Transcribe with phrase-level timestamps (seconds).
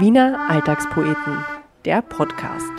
[0.00, 1.44] Wiener Alltagspoeten,
[1.84, 2.72] der Podcast.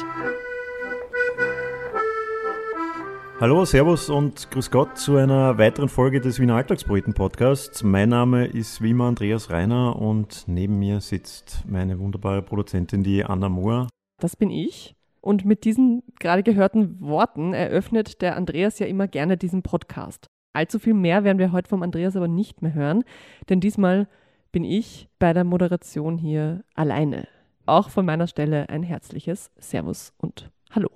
[3.39, 7.83] Hallo, Servus und Grüß Gott zu einer weiteren Folge des Wiener Alltagspoeten Podcasts.
[7.83, 13.23] Mein Name ist wie immer Andreas Reiner und neben mir sitzt meine wunderbare Produzentin, die
[13.23, 13.87] Anna Mohr.
[14.19, 14.93] Das bin ich.
[15.21, 20.27] Und mit diesen gerade gehörten Worten eröffnet der Andreas ja immer gerne diesen Podcast.
[20.51, 23.05] Allzu viel mehr werden wir heute vom Andreas aber nicht mehr hören,
[23.47, 24.09] denn diesmal
[24.55, 27.27] bin ich bei der Moderation hier alleine.
[27.65, 30.87] Auch von meiner Stelle ein herzliches Servus und Hallo.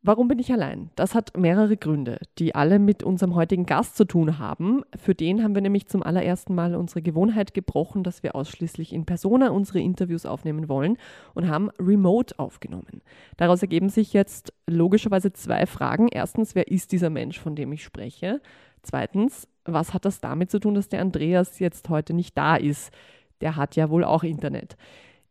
[0.00, 0.88] Warum bin ich allein?
[0.96, 4.80] Das hat mehrere Gründe, die alle mit unserem heutigen Gast zu tun haben.
[4.96, 9.04] Für den haben wir nämlich zum allerersten Mal unsere Gewohnheit gebrochen, dass wir ausschließlich in
[9.04, 10.96] Persona unsere Interviews aufnehmen wollen
[11.34, 13.02] und haben Remote aufgenommen.
[13.36, 16.08] Daraus ergeben sich jetzt logischerweise zwei Fragen.
[16.08, 18.40] Erstens, wer ist dieser Mensch, von dem ich spreche?
[18.82, 22.92] Zweitens, was hat das damit zu tun, dass der Andreas jetzt heute nicht da ist?
[23.40, 24.76] Der hat ja wohl auch Internet.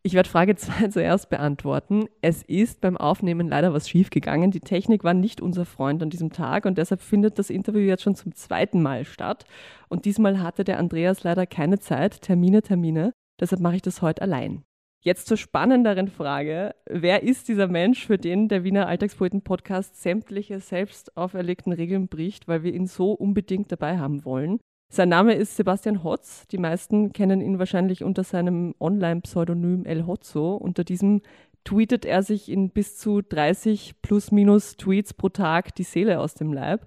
[0.03, 2.05] Ich werde Frage 2 zuerst beantworten.
[2.21, 4.51] Es ist beim Aufnehmen leider was schiefgegangen.
[4.51, 8.03] Die Technik war nicht unser Freund an diesem Tag und deshalb findet das Interview jetzt
[8.03, 9.45] schon zum zweiten Mal statt.
[9.89, 13.13] Und diesmal hatte der Andreas leider keine Zeit, Termine, Termine.
[13.39, 14.63] Deshalb mache ich das heute allein.
[15.03, 16.75] Jetzt zur spannenderen Frage.
[16.85, 22.61] Wer ist dieser Mensch, für den der Wiener Alltagspoeten-Podcast sämtliche selbst auferlegten Regeln bricht, weil
[22.61, 24.59] wir ihn so unbedingt dabei haben wollen?
[24.93, 26.45] Sein Name ist Sebastian Hotz.
[26.49, 30.53] Die meisten kennen ihn wahrscheinlich unter seinem Online-Pseudonym El Hotzo.
[30.53, 31.23] Unter diesem
[31.63, 36.35] tweetet er sich in bis zu 30 plus minus Tweets pro Tag die Seele aus
[36.35, 36.85] dem Leib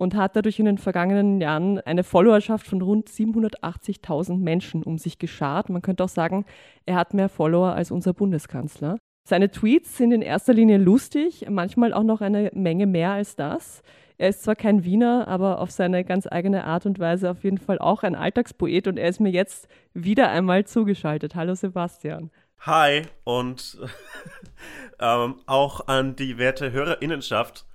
[0.00, 5.18] und hat dadurch in den vergangenen Jahren eine Followerschaft von rund 780.000 Menschen um sich
[5.18, 5.68] geschart.
[5.68, 6.46] Man könnte auch sagen,
[6.86, 8.96] er hat mehr Follower als unser Bundeskanzler.
[9.28, 13.82] Seine Tweets sind in erster Linie lustig, manchmal auch noch eine Menge mehr als das.
[14.16, 17.58] Er ist zwar kein Wiener, aber auf seine ganz eigene Art und Weise auf jeden
[17.58, 21.34] Fall auch ein Alltagspoet und er ist mir jetzt wieder einmal zugeschaltet.
[21.34, 22.30] Hallo Sebastian.
[22.60, 23.78] Hi und
[24.98, 27.66] ähm, auch an die werte Hörerinnenschaft.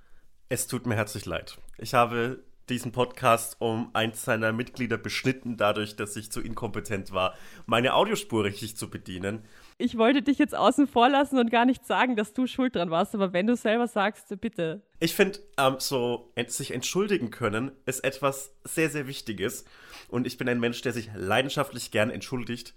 [0.48, 1.58] Es tut mir herzlich leid.
[1.78, 7.34] Ich habe diesen Podcast um eins seiner Mitglieder beschnitten, dadurch, dass ich zu inkompetent war,
[7.66, 9.44] meine Audiospur richtig zu bedienen.
[9.78, 12.90] Ich wollte dich jetzt außen vor lassen und gar nicht sagen, dass du schuld dran
[12.90, 14.82] warst, aber wenn du selber sagst, bitte.
[15.00, 19.64] Ich finde, ähm, so sich entschuldigen können ist etwas sehr, sehr Wichtiges.
[20.08, 22.74] Und ich bin ein Mensch, der sich leidenschaftlich gern entschuldigt.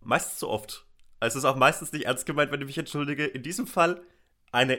[0.00, 0.86] Meistens zu oft.
[1.20, 3.26] Also es ist auch meistens nicht ernst gemeint, wenn ich mich entschuldige.
[3.26, 4.00] In diesem Fall
[4.52, 4.78] eine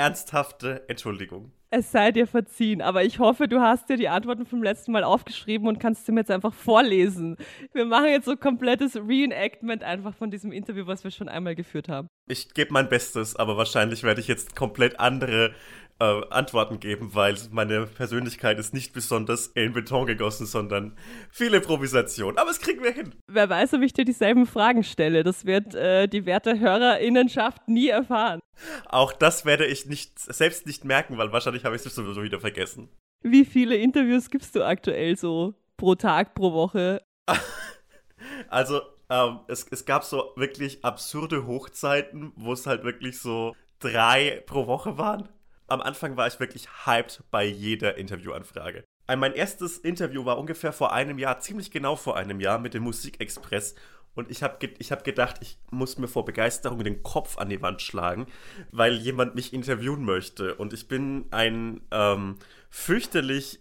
[0.00, 1.52] ernsthafte Entschuldigung.
[1.68, 5.04] Es sei dir verziehen, aber ich hoffe, du hast dir die Antworten vom letzten Mal
[5.04, 7.36] aufgeschrieben und kannst sie mir jetzt einfach vorlesen.
[7.72, 11.54] Wir machen jetzt so ein komplettes Reenactment einfach von diesem Interview, was wir schon einmal
[11.54, 12.08] geführt haben.
[12.28, 15.54] Ich gebe mein Bestes, aber wahrscheinlich werde ich jetzt komplett andere
[16.00, 20.96] äh, Antworten geben, weil meine Persönlichkeit ist nicht besonders in Beton gegossen, sondern
[21.30, 22.38] viel Improvisation.
[22.38, 23.14] Aber es kriegen wir hin.
[23.30, 25.22] Wer weiß, ob ich dir dieselben Fragen stelle.
[25.22, 28.40] Das wird äh, die werte Hörerinnenschaft nie erfahren.
[28.86, 32.40] Auch das werde ich nicht, selbst nicht merken, weil wahrscheinlich habe ich es sowieso wieder
[32.40, 32.88] vergessen.
[33.22, 37.02] Wie viele Interviews gibst du aktuell so pro Tag, pro Woche?
[38.48, 44.42] also, ähm, es, es gab so wirklich absurde Hochzeiten, wo es halt wirklich so drei
[44.46, 45.28] pro Woche waren
[45.70, 48.84] am Anfang war ich wirklich hyped bei jeder Interviewanfrage.
[49.16, 52.84] Mein erstes Interview war ungefähr vor einem Jahr, ziemlich genau vor einem Jahr mit dem
[52.84, 53.74] Musikexpress.
[54.14, 57.62] Und ich habe ich hab gedacht, ich muss mir vor Begeisterung den Kopf an die
[57.62, 58.26] Wand schlagen,
[58.70, 60.54] weil jemand mich interviewen möchte.
[60.56, 62.36] Und ich bin ein ähm,
[62.68, 63.60] fürchterlich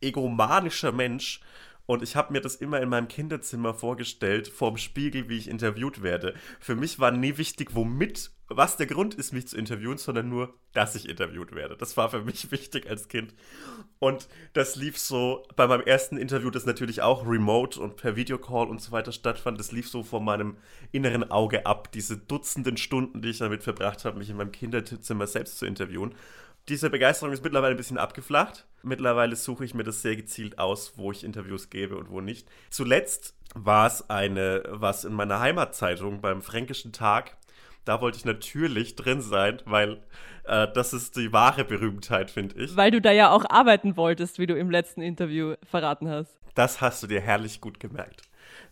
[0.00, 1.40] egomanischer Mensch
[1.86, 6.02] und ich habe mir das immer in meinem Kinderzimmer vorgestellt, vorm Spiegel, wie ich interviewt
[6.02, 6.34] werde.
[6.58, 10.54] Für mich war nie wichtig, womit, was der Grund ist, mich zu interviewen, sondern nur,
[10.72, 11.76] dass ich interviewt werde.
[11.76, 13.34] Das war für mich wichtig als Kind.
[14.00, 18.68] Und das lief so bei meinem ersten Interview, das natürlich auch remote und per Videocall
[18.68, 19.60] und so weiter stattfand.
[19.60, 20.56] Das lief so vor meinem
[20.90, 21.92] inneren Auge ab.
[21.92, 26.14] Diese Dutzenden Stunden, die ich damit verbracht habe, mich in meinem Kinderzimmer selbst zu interviewen
[26.68, 28.66] diese Begeisterung ist mittlerweile ein bisschen abgeflacht.
[28.82, 32.48] Mittlerweile suche ich mir das sehr gezielt aus, wo ich Interviews gebe und wo nicht.
[32.70, 37.36] Zuletzt war es eine, was in meiner Heimatzeitung beim Fränkischen Tag.
[37.84, 40.02] Da wollte ich natürlich drin sein, weil
[40.44, 42.76] äh, das ist die wahre Berühmtheit, finde ich.
[42.76, 46.36] Weil du da ja auch arbeiten wolltest, wie du im letzten Interview verraten hast.
[46.56, 48.22] Das hast du dir herrlich gut gemerkt.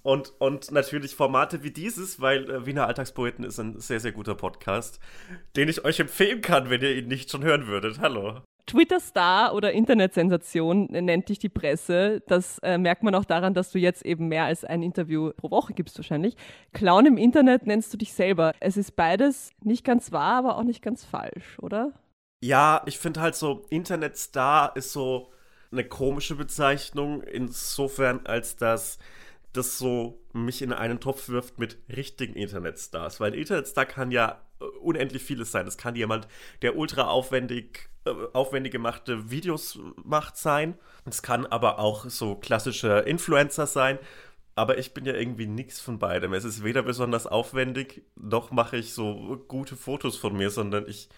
[0.04, 4.34] Und, und natürlich Formate wie dieses, weil äh, Wiener Alltagspoeten ist ein sehr, sehr guter
[4.34, 5.00] Podcast,
[5.56, 8.00] den ich euch empfehlen kann, wenn ihr ihn nicht schon hören würdet.
[8.00, 8.42] Hallo.
[8.66, 12.22] Twitter-Star oder Internetsensation nennt dich die Presse.
[12.26, 15.50] Das äh, merkt man auch daran, dass du jetzt eben mehr als ein Interview pro
[15.50, 16.36] Woche gibst wahrscheinlich.
[16.74, 18.52] Clown im Internet nennst du dich selber.
[18.60, 21.92] Es ist beides nicht ganz wahr, aber auch nicht ganz falsch, oder?
[22.42, 25.30] Ja, ich finde halt so, Internetstar ist so
[25.72, 28.98] eine komische Bezeichnung, insofern als dass
[29.54, 33.20] das so mich in einen Topf wirft mit richtigen Internetstars.
[33.20, 35.66] Weil ein Internetstar kann ja äh, unendlich vieles sein.
[35.66, 36.28] Es kann jemand,
[36.62, 40.76] der ultra aufwendig, äh, aufwendig gemachte Videos macht sein.
[41.08, 43.98] Es kann aber auch so klassische Influencer sein.
[44.56, 46.32] Aber ich bin ja irgendwie nichts von beidem.
[46.32, 51.08] Es ist weder besonders aufwendig, noch mache ich so gute Fotos von mir, sondern ich,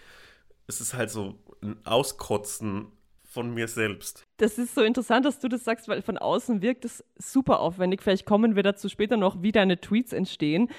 [0.65, 2.91] es ist halt so ein Auskotzen
[3.37, 4.25] von mir selbst.
[4.37, 8.01] Das ist so interessant, dass du das sagst, weil von außen wirkt es super aufwendig.
[8.01, 10.69] Vielleicht kommen wir dazu später noch, wie deine Tweets entstehen.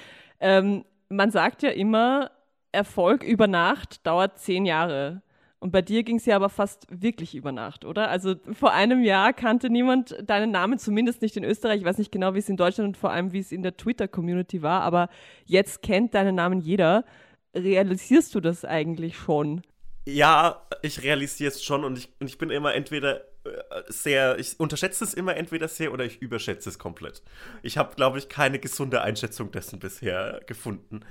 [0.41, 2.31] Ähm, man sagt ja immer,
[2.73, 5.21] Erfolg über Nacht dauert zehn Jahre.
[5.59, 8.09] Und bei dir ging es ja aber fast wirklich über Nacht, oder?
[8.09, 11.79] Also vor einem Jahr kannte niemand deinen Namen, zumindest nicht in Österreich.
[11.79, 13.77] Ich weiß nicht genau, wie es in Deutschland und vor allem, wie es in der
[13.77, 15.07] Twitter-Community war, aber
[15.45, 17.05] jetzt kennt deinen Namen jeder.
[17.55, 19.61] Realisierst du das eigentlich schon?
[20.05, 24.59] Ja, ich realisiere es schon und ich, und ich bin immer entweder äh, sehr, ich
[24.59, 27.21] unterschätze es immer entweder sehr oder ich überschätze es komplett.
[27.63, 31.01] Ich habe, glaube ich, keine gesunde Einschätzung dessen bisher gefunden.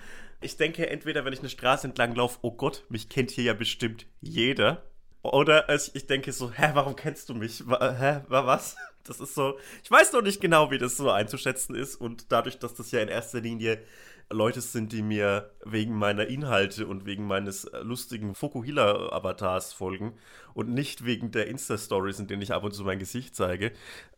[0.41, 3.55] Ich denke entweder, wenn ich eine Straße entlang laufe, oh Gott, mich kennt hier ja
[3.55, 4.83] bestimmt jeder.
[5.23, 7.65] Oder ich denke so, hä, warum kennst du mich?
[7.69, 8.77] Hä, was?
[9.05, 11.97] Das ist so, ich weiß noch nicht genau, wie das so einzuschätzen ist.
[11.97, 13.83] Und dadurch, dass das ja in erster Linie
[14.31, 20.15] Leute sind, die mir wegen meiner Inhalte und wegen meines äh, lustigen Fokuhila-Avatars folgen
[20.55, 23.73] und nicht wegen der Insta-Stories, in denen ich ab und zu mein Gesicht zeige,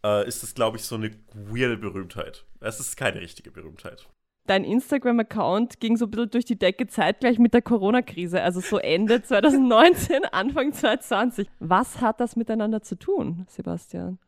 [0.05, 2.45] äh, ist das, glaube ich, so eine weirde Berühmtheit.
[2.61, 4.09] Es ist keine richtige Berühmtheit
[4.51, 8.79] dein Instagram-Account ging so ein bisschen durch die Decke zeitgleich mit der Corona-Krise, also so
[8.79, 11.49] Ende 2019, Anfang 2020.
[11.61, 14.19] Was hat das miteinander zu tun, Sebastian?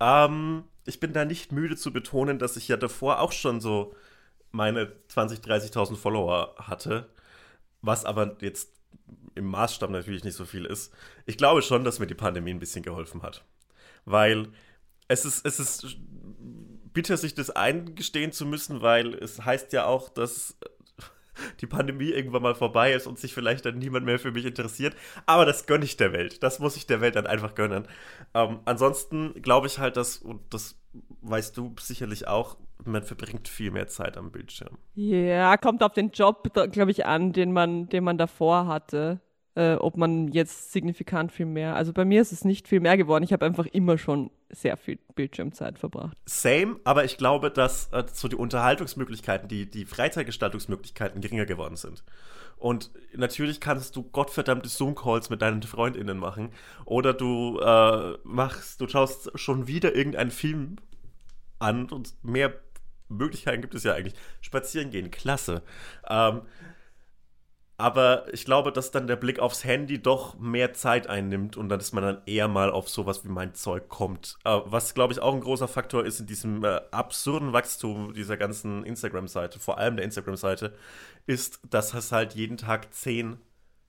[0.00, 3.94] Ähm, ich bin da nicht müde zu betonen, dass ich ja davor auch schon so
[4.52, 7.08] meine 20.000, 30.000 Follower hatte,
[7.82, 8.72] was aber jetzt
[9.34, 10.92] im Maßstab natürlich nicht so viel ist.
[11.26, 13.44] Ich glaube schon, dass mir die Pandemie ein bisschen geholfen hat.
[14.04, 14.48] Weil
[15.08, 15.96] es ist, es ist
[16.92, 20.56] bitter, sich das eingestehen zu müssen, weil es heißt ja auch, dass
[21.60, 24.94] die Pandemie irgendwann mal vorbei ist und sich vielleicht dann niemand mehr für mich interessiert.
[25.26, 26.42] Aber das gönne ich der Welt.
[26.42, 27.88] Das muss ich der Welt dann einfach gönnen.
[28.34, 30.76] Ähm, ansonsten glaube ich halt, dass, und das
[31.22, 34.78] weißt du sicherlich auch, man verbringt viel mehr Zeit am Bildschirm.
[34.94, 39.20] Ja, kommt auf den Job, glaube ich, an, den man, den man davor hatte
[39.56, 41.74] äh, ob man jetzt signifikant viel mehr.
[41.74, 43.24] Also bei mir ist es nicht viel mehr geworden.
[43.24, 46.16] Ich habe einfach immer schon sehr viel Bildschirmzeit verbracht.
[46.24, 52.04] Same, aber ich glaube, dass äh, so die Unterhaltungsmöglichkeiten, die, die Freizeitgestaltungsmöglichkeiten geringer geworden sind.
[52.56, 56.50] Und natürlich kannst du gottverdammte Zoom-Calls mit deinen FreundInnen machen.
[56.84, 60.76] Oder du äh, machst, du schaust schon wieder irgendeinen Film
[61.58, 62.52] an und mehr
[63.10, 64.14] Möglichkeiten gibt es ja eigentlich.
[64.40, 65.62] Spazieren gehen, klasse.
[66.08, 66.42] Ähm,
[67.80, 71.92] aber ich glaube, dass dann der Blick aufs Handy doch mehr Zeit einnimmt und dass
[71.92, 74.36] man dann eher mal auf sowas wie mein Zeug kommt.
[74.44, 78.36] Äh, was, glaube ich, auch ein großer Faktor ist in diesem äh, absurden Wachstum dieser
[78.36, 80.74] ganzen Instagram-Seite, vor allem der Instagram-Seite,
[81.26, 83.38] ist, dass es halt jeden Tag zehn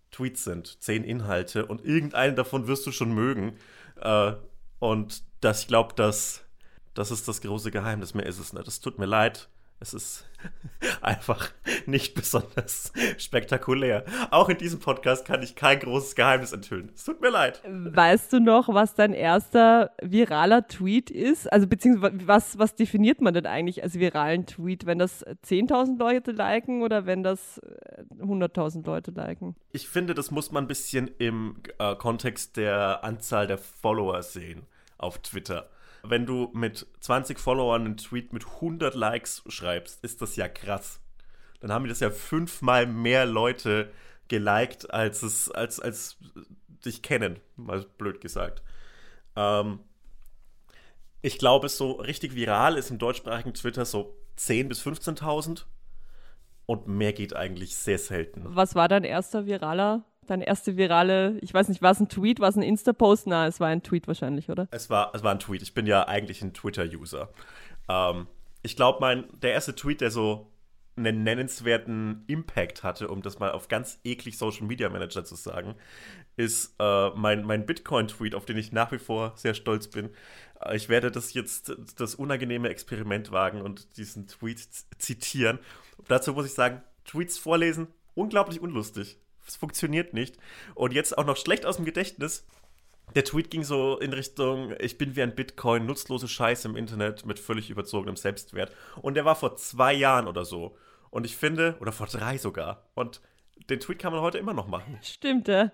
[0.09, 3.57] Tweets sind, zehn Inhalte und irgendeinen davon wirst du schon mögen.
[4.00, 4.33] Äh,
[4.79, 6.45] und das, ich glaube, das,
[6.93, 8.13] das ist das große Geheimnis.
[8.13, 8.67] Mehr ist es nicht.
[8.67, 9.49] Es tut mir leid.
[9.81, 10.29] Es ist
[11.01, 11.49] einfach
[11.88, 14.05] nicht besonders spektakulär.
[14.29, 16.91] Auch in diesem Podcast kann ich kein großes Geheimnis enthüllen.
[16.93, 17.63] Es tut mir leid.
[17.65, 21.51] Weißt du noch, was dein erster viraler Tweet ist?
[21.51, 24.85] Also beziehungsweise was, was definiert man denn eigentlich als viralen Tweet?
[24.85, 27.60] Wenn das 10.000 Leute liken oder wenn das
[28.19, 29.55] 100.000 äh, Leute liken?
[29.71, 34.67] Ich finde, das muss man ein bisschen im äh, Kontext der Anzahl der Follower sehen
[35.00, 35.71] auf Twitter
[36.03, 41.00] wenn du mit 20 Followern einen Tweet mit 100 Likes schreibst, ist das ja krass.
[41.60, 43.91] Dann haben wir das ja fünfmal mehr Leute
[44.27, 46.17] geliked, als es, als, als
[46.86, 48.63] dich kennen, mal blöd gesagt.
[49.36, 49.79] Ähm,
[51.22, 55.65] ich glaube, so richtig viral ist im deutschsprachigen Twitter so 10.000 bis 15.000
[56.65, 58.43] und mehr geht eigentlich sehr selten.
[58.46, 62.39] Was war dein erster viraler deine erste virale, ich weiß nicht, war es ein Tweet,
[62.39, 63.27] war es ein Insta-Post?
[63.27, 64.67] Na, es war ein Tweet wahrscheinlich, oder?
[64.71, 65.61] Es war, es war ein Tweet.
[65.61, 67.29] Ich bin ja eigentlich ein Twitter-User.
[67.89, 68.27] Ähm,
[68.63, 70.51] ich glaube, mein, der erste Tweet, der so
[70.95, 75.75] einen nennenswerten Impact hatte, um das mal auf ganz eklig Social Media Manager zu sagen,
[76.35, 80.09] ist äh, mein, mein Bitcoin-Tweet, auf den ich nach wie vor sehr stolz bin.
[80.61, 84.59] Äh, ich werde das jetzt das unangenehme Experiment wagen und diesen Tweet
[84.97, 85.59] zitieren.
[86.07, 89.17] Dazu muss ich sagen, Tweets vorlesen, unglaublich unlustig.
[89.48, 90.38] Es funktioniert nicht.
[90.75, 92.45] Und jetzt auch noch schlecht aus dem Gedächtnis.
[93.15, 97.25] Der Tweet ging so in Richtung, ich bin wie ein Bitcoin, nutzlose Scheiße im Internet
[97.25, 98.71] mit völlig überzogenem Selbstwert.
[99.01, 100.77] Und der war vor zwei Jahren oder so.
[101.10, 102.86] Und ich finde, oder vor drei sogar.
[102.95, 103.21] Und
[103.69, 104.98] den Tweet kann man heute immer noch machen.
[105.01, 105.71] Stimmt, ja.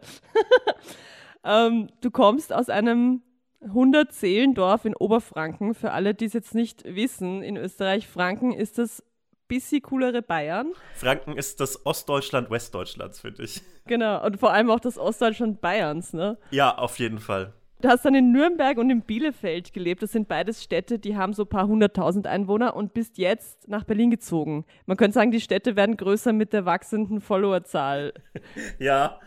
[1.44, 3.22] ähm, du kommst aus einem
[3.62, 5.74] 100 Seelendorf in Oberfranken.
[5.74, 9.04] Für alle, die es jetzt nicht wissen, in Österreich, Franken ist das
[9.48, 10.74] bisschen coolere Bayern.
[10.96, 13.62] Franken ist das Ostdeutschland Westdeutschlands, finde ich.
[13.86, 16.38] Genau, und vor allem auch das Ostdeutschland Bayerns, ne?
[16.52, 17.54] Ja, auf jeden Fall.
[17.80, 20.02] Du hast dann in Nürnberg und in Bielefeld gelebt.
[20.02, 23.84] Das sind beides Städte, die haben so ein paar hunderttausend Einwohner und bist jetzt nach
[23.84, 24.66] Berlin gezogen.
[24.88, 28.14] Man könnte sagen, die Städte werden größer mit der wachsenden Followerzahl.
[28.80, 29.20] Ja,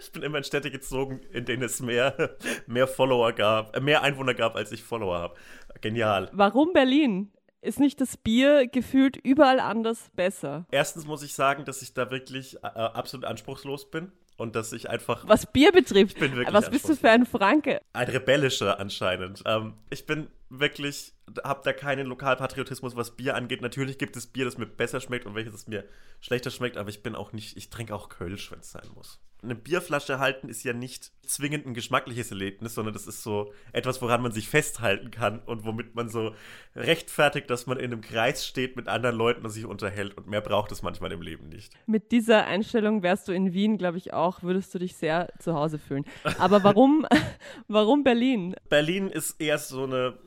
[0.00, 2.36] ich bin immer in Städte gezogen, in denen es mehr,
[2.66, 5.34] mehr Follower gab, äh, mehr Einwohner gab, als ich Follower habe.
[5.80, 6.30] Genial.
[6.32, 7.30] Warum Berlin?
[7.62, 10.66] Ist nicht das Bier gefühlt überall anders besser?
[10.72, 14.90] Erstens muss ich sagen, dass ich da wirklich äh, absolut anspruchslos bin und dass ich
[14.90, 15.28] einfach.
[15.28, 17.80] Was Bier betrifft, Ich bin wirklich was bist du für ein Franke?
[17.92, 19.44] Ein rebellischer anscheinend.
[19.46, 21.14] Ähm, ich bin wirklich,
[21.44, 23.62] hab da keinen Lokalpatriotismus, was Bier angeht.
[23.62, 25.84] Natürlich gibt es Bier, das mir besser schmeckt und welches das mir
[26.20, 29.20] schlechter schmeckt, aber ich bin auch nicht, ich trinke auch Kölsch, wenn es sein muss.
[29.42, 34.00] Eine Bierflasche halten ist ja nicht zwingend ein geschmackliches Erlebnis, sondern das ist so etwas,
[34.00, 36.32] woran man sich festhalten kann und womit man so
[36.76, 40.42] rechtfertigt, dass man in einem Kreis steht mit anderen Leuten und sich unterhält und mehr
[40.42, 41.74] braucht es manchmal im Leben nicht.
[41.86, 45.54] Mit dieser Einstellung wärst du in Wien, glaube ich, auch, würdest du dich sehr zu
[45.54, 46.04] Hause fühlen.
[46.38, 47.04] Aber warum,
[47.66, 48.54] warum Berlin?
[48.68, 50.18] Berlin ist eher so eine,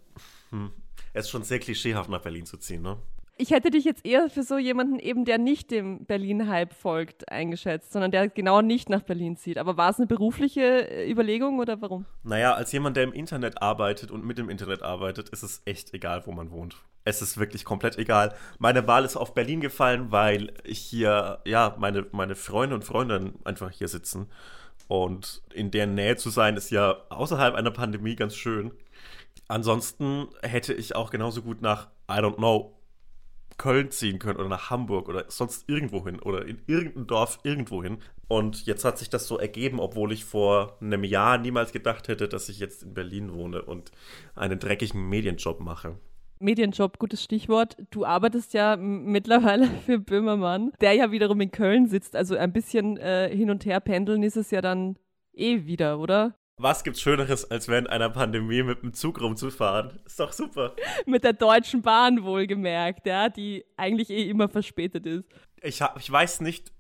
[0.50, 0.72] hm,
[1.13, 2.98] es ist schon sehr klischeehaft nach Berlin zu ziehen, ne?
[3.38, 7.92] Ich hätte dich jetzt eher für so jemanden eben, der nicht dem Berlin-Hype folgt, eingeschätzt,
[7.92, 9.58] sondern der genau nicht nach Berlin zieht.
[9.58, 12.06] Aber war es eine berufliche äh, Überlegung oder warum?
[12.24, 15.94] Naja, als jemand, der im Internet arbeitet und mit dem Internet arbeitet, ist es echt
[15.94, 16.77] egal, wo man wohnt.
[17.04, 18.34] Es ist wirklich komplett egal.
[18.58, 23.36] Meine Wahl ist auf Berlin gefallen, weil ich hier, ja, meine, meine Freunde und Freundinnen
[23.44, 24.27] einfach hier sitzen.
[24.88, 28.72] Und in deren Nähe zu sein, ist ja außerhalb einer Pandemie ganz schön.
[29.50, 32.75] Ansonsten hätte ich auch genauso gut nach, I don't know,
[33.57, 37.83] Köln ziehen können oder nach Hamburg oder sonst irgendwo hin oder in irgendein Dorf irgendwo
[37.83, 37.97] hin.
[38.27, 42.27] Und jetzt hat sich das so ergeben, obwohl ich vor einem Jahr niemals gedacht hätte,
[42.27, 43.91] dass ich jetzt in Berlin wohne und
[44.35, 45.97] einen dreckigen Medienjob mache.
[46.39, 47.77] Medienjob, gutes Stichwort.
[47.91, 52.15] Du arbeitest ja mittlerweile für Böhmermann, der ja wiederum in Köln sitzt.
[52.15, 54.97] Also ein bisschen äh, hin und her pendeln ist es ja dann
[55.33, 56.35] eh wieder, oder?
[56.57, 60.00] Was gibt's Schöneres, als während einer Pandemie mit dem Zug rumzufahren?
[60.05, 60.74] Ist doch super.
[61.05, 65.25] Mit der Deutschen Bahn wohlgemerkt, ja, die eigentlich eh immer verspätet ist.
[65.62, 66.71] Ich, hab, ich weiß nicht,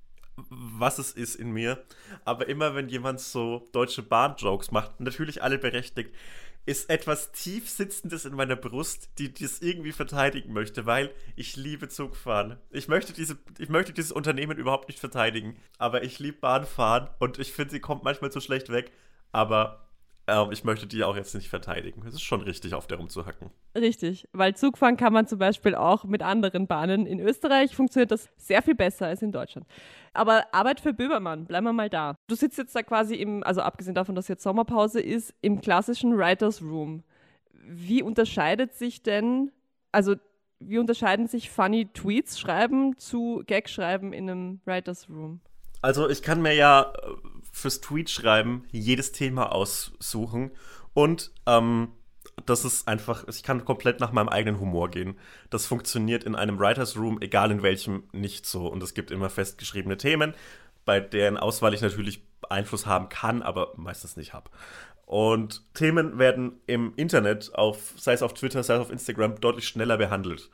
[0.49, 1.83] was es ist in mir,
[2.23, 6.15] aber immer wenn jemand so deutsche Bahn-Jokes macht, natürlich alle berechtigt,
[6.65, 11.89] ist etwas tief sitzendes in meiner Brust, die das irgendwie verteidigen möchte, weil ich liebe
[11.89, 12.57] Zugfahren.
[12.71, 17.39] Ich möchte, diese, ich möchte dieses Unternehmen überhaupt nicht verteidigen, aber ich liebe Bahnfahren und
[17.39, 18.93] ich finde, sie kommt manchmal zu schlecht weg,
[19.31, 19.85] aber
[20.27, 22.05] ähm, ich möchte die auch jetzt nicht verteidigen.
[22.07, 23.51] Es ist schon richtig, auf der rumzuhacken.
[23.77, 27.05] Richtig, weil Zugfahren kann man zum Beispiel auch mit anderen Bahnen.
[27.05, 29.67] In Österreich funktioniert das sehr viel besser als in Deutschland.
[30.13, 32.15] Aber Arbeit für Böbermann, bleiben wir mal da.
[32.27, 36.17] Du sitzt jetzt da quasi im, also abgesehen davon, dass jetzt Sommerpause ist, im klassischen
[36.17, 37.03] Writers Room.
[37.51, 39.51] Wie unterscheidet sich denn,
[39.91, 40.15] also
[40.59, 45.41] wie unterscheiden sich funny Tweets schreiben zu Gag schreiben in einem Writers Room?
[45.81, 50.51] Also ich kann mir ja äh, fürs Tweet schreiben jedes Thema aussuchen
[50.93, 51.87] und ähm,
[52.45, 55.17] das ist einfach, ich kann komplett nach meinem eigenen Humor gehen.
[55.49, 58.67] Das funktioniert in einem Writers Room, egal in welchem, nicht so.
[58.67, 60.33] Und es gibt immer festgeschriebene Themen,
[60.83, 64.51] bei deren Auswahl ich natürlich Einfluss haben kann, aber meistens nicht habe.
[65.05, 69.67] Und Themen werden im Internet, auf, sei es auf Twitter, sei es auf Instagram, deutlich
[69.67, 70.49] schneller behandelt.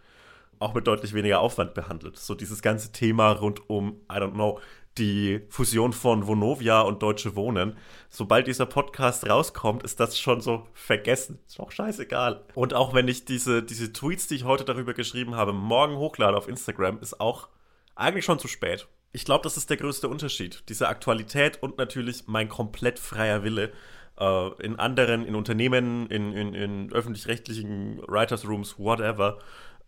[0.60, 2.18] Auch mit deutlich weniger Aufwand behandelt.
[2.18, 4.60] So dieses ganze Thema rund um, I don't know,
[4.98, 7.78] die Fusion von Vonovia und Deutsche Wohnen.
[8.10, 11.40] Sobald dieser Podcast rauskommt, ist das schon so vergessen.
[11.48, 12.44] Ist auch scheißegal.
[12.56, 16.38] Und auch wenn ich diese, diese Tweets, die ich heute darüber geschrieben habe, morgen hochlade
[16.38, 17.48] auf Instagram, ist auch
[17.96, 18.88] eigentlich schon zu spät.
[19.14, 20.64] Ich glaube, das ist der größte Unterschied.
[20.70, 23.72] Diese Aktualität und natürlich mein komplett freier Wille.
[24.20, 29.40] Äh, in anderen, in Unternehmen, in, in, in öffentlich-rechtlichen Writers Rooms, whatever,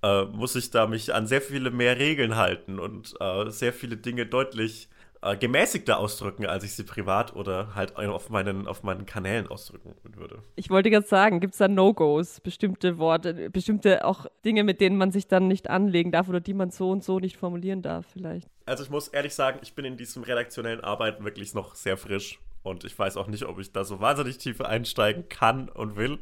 [0.01, 3.97] äh, muss ich da mich an sehr viele mehr Regeln halten und äh, sehr viele
[3.97, 4.89] Dinge deutlich
[5.23, 9.95] äh, gemäßigter ausdrücken, als ich sie privat oder halt auf meinen, auf meinen Kanälen ausdrücken
[10.15, 10.39] würde.
[10.55, 14.97] Ich wollte gerade sagen, gibt es da No-Gos, bestimmte Worte, bestimmte auch Dinge, mit denen
[14.97, 18.05] man sich dann nicht anlegen darf oder die man so und so nicht formulieren darf
[18.11, 18.49] vielleicht?
[18.65, 22.39] Also ich muss ehrlich sagen, ich bin in diesem redaktionellen Arbeiten wirklich noch sehr frisch
[22.63, 26.19] und ich weiß auch nicht, ob ich da so wahnsinnig tief einsteigen kann und will.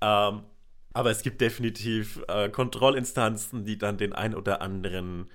[0.00, 0.42] Ähm,
[0.94, 5.30] aber es gibt definitiv äh, Kontrollinstanzen, die dann den ein oder anderen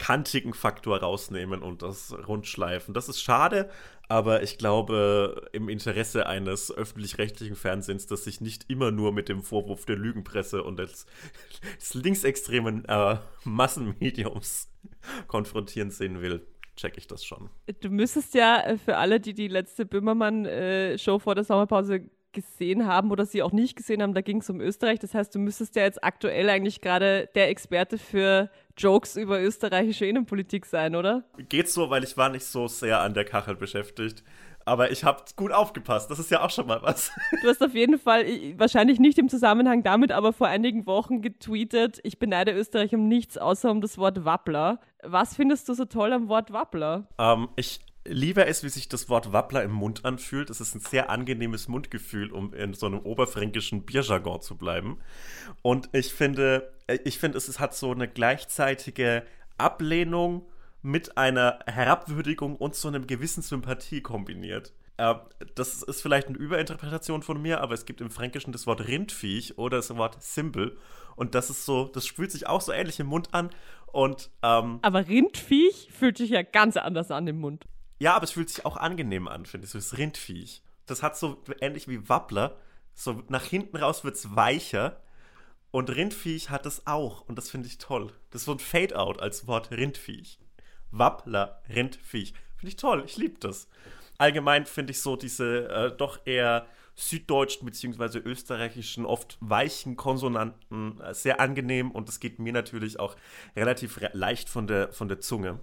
[0.00, 2.94] kantigen Faktor rausnehmen und das rundschleifen.
[2.94, 3.68] Das ist schade,
[4.08, 9.42] aber ich glaube, im Interesse eines öffentlich-rechtlichen Fernsehens, das sich nicht immer nur mit dem
[9.42, 11.04] Vorwurf der Lügenpresse und des,
[11.78, 14.72] des linksextremen äh, Massenmediums
[15.28, 17.50] konfrontieren sehen will, check ich das schon.
[17.82, 23.10] Du müsstest ja äh, für alle, die die letzte Böhmermann-Show vor der Sommerpause gesehen haben
[23.10, 24.98] oder sie auch nicht gesehen haben, da ging es um Österreich.
[24.98, 30.06] Das heißt, du müsstest ja jetzt aktuell eigentlich gerade der Experte für Jokes über österreichische
[30.06, 31.24] Innenpolitik sein, oder?
[31.48, 34.24] Geht so, weil ich war nicht so sehr an der Kachel beschäftigt.
[34.66, 36.10] Aber ich habe gut aufgepasst.
[36.10, 37.10] Das ist ja auch schon mal was.
[37.42, 38.24] Du hast auf jeden Fall,
[38.56, 43.38] wahrscheinlich nicht im Zusammenhang damit, aber vor einigen Wochen getweetet, ich beneide Österreich um nichts
[43.38, 44.78] außer um das Wort Wappler.
[45.02, 47.08] Was findest du so toll am Wort Wappler?
[47.18, 50.50] Ähm, ich liebe es, wie sich das Wort Wappler im Mund anfühlt.
[50.50, 54.98] Es ist ein sehr angenehmes Mundgefühl, um in so einem oberfränkischen Bierjargon zu bleiben.
[55.62, 56.72] Und ich finde,
[57.04, 59.24] ich finde, es hat so eine gleichzeitige
[59.58, 60.46] Ablehnung
[60.82, 64.72] mit einer Herabwürdigung und so einem gewissen Sympathie kombiniert.
[64.96, 65.14] Äh,
[65.54, 69.58] das ist vielleicht eine Überinterpretation von mir, aber es gibt im Fränkischen das Wort Rindviech
[69.58, 70.78] oder das Wort Simbel.
[71.16, 73.50] Und das ist so, das fühlt sich auch so ähnlich im Mund an.
[73.92, 77.66] Und, ähm, aber Rindviech fühlt sich ja ganz anders an im Mund.
[78.00, 79.70] Ja, aber es fühlt sich auch angenehm an, finde ich.
[79.70, 80.62] So das Rindviech.
[80.86, 82.56] Das hat so ähnlich wie Wappler.
[82.94, 85.00] So nach hinten raus wird es weicher.
[85.70, 87.20] Und Rindviech hat es auch.
[87.28, 88.12] Und das finde ich toll.
[88.30, 90.40] Das ist so ein Fade-out als Wort Rindviech.
[90.90, 92.32] Wappler, Rindviech.
[92.56, 93.68] Finde ich toll, ich liebe das.
[94.18, 98.18] Allgemein finde ich so diese äh, doch eher süddeutschen bzw.
[98.18, 103.16] österreichischen, oft weichen Konsonanten äh, sehr angenehm und es geht mir natürlich auch
[103.56, 105.60] relativ re leicht von der, von der Zunge.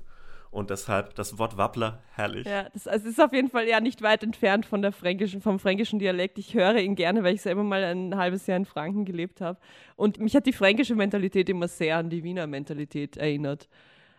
[0.50, 2.48] Und deshalb das Wort Wappler, herrlich.
[2.48, 5.60] Ja, das, also ist auf jeden Fall ja nicht weit entfernt von der fränkischen, vom
[5.60, 6.38] fränkischen Dialekt.
[6.38, 9.60] Ich höre ihn gerne, weil ich selber mal ein halbes Jahr in Franken gelebt habe.
[9.96, 13.68] Und mich hat die fränkische Mentalität immer sehr an die Wiener Mentalität erinnert.